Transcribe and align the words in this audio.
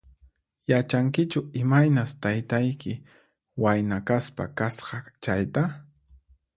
Yachankichu 0.71 1.39
imaynas 1.61 2.11
taytayki 2.23 2.93
wayna 3.67 3.97
kaspa 4.09 4.43
kasqa 4.59 4.97
chayta? 5.23 5.63